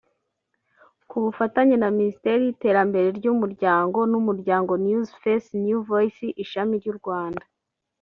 [1.09, 7.43] ku bufatanye na Minisiteri y’Iteramberere ry’umuryango n’umuryango News Face New Voices ishami ry’u Rwanda